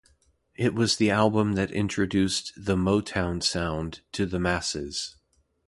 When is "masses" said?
4.39-5.15